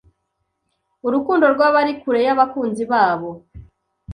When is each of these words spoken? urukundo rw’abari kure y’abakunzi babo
urukundo 1.07 1.45
rw’abari 1.53 1.93
kure 2.01 2.19
y’abakunzi 2.27 2.83
babo 2.91 3.29